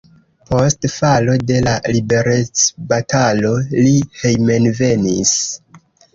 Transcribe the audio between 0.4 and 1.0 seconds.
Post